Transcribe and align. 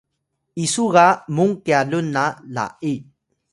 isu 0.63 0.83
ga 0.93 1.07
mung 1.35 1.53
kyalun 1.65 2.07
na 2.15 2.23
la’i 2.55 2.93